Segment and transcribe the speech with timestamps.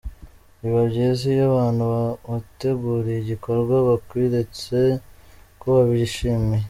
[0.59, 1.83] Biba byiza iyo abantu
[2.29, 4.79] wateguriye igikorwa babikweretse
[5.59, 6.57] ko babishimye.